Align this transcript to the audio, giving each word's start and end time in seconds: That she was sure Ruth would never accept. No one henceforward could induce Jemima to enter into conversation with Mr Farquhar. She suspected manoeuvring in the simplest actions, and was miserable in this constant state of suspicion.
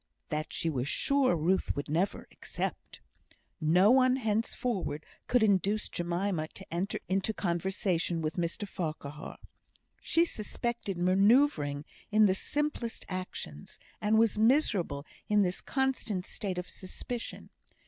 That 0.29 0.51
she 0.51 0.67
was 0.67 0.87
sure 0.87 1.35
Ruth 1.35 1.75
would 1.75 1.87
never 1.87 2.27
accept. 2.31 3.01
No 3.59 3.91
one 3.91 4.15
henceforward 4.15 5.05
could 5.27 5.43
induce 5.43 5.87
Jemima 5.89 6.47
to 6.55 6.65
enter 6.73 6.97
into 7.07 7.35
conversation 7.35 8.19
with 8.19 8.33
Mr 8.35 8.67
Farquhar. 8.67 9.37
She 10.01 10.25
suspected 10.25 10.97
manoeuvring 10.97 11.85
in 12.09 12.25
the 12.25 12.33
simplest 12.33 13.05
actions, 13.09 13.77
and 14.01 14.17
was 14.17 14.39
miserable 14.39 15.05
in 15.29 15.43
this 15.43 15.61
constant 15.61 16.25
state 16.25 16.57
of 16.57 16.67
suspicion. 16.67 17.51